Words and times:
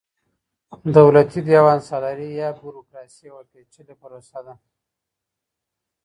دولتي 0.97 1.39
دېوان 1.47 1.79
سالاري 1.89 2.29
يا 2.41 2.49
بروکراسي 2.59 3.21
يوه 3.29 3.43
پېچلې 3.51 3.95
پروسه 4.01 4.39
ده. 4.45 4.53